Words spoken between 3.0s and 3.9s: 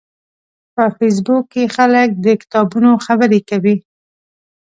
خبرې کوي